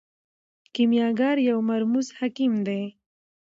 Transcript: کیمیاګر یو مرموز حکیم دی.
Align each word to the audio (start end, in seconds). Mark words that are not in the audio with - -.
کیمیاګر 0.73 1.35
یو 1.49 1.57
مرموز 1.69 2.07
حکیم 2.19 2.53
دی. 2.67 2.81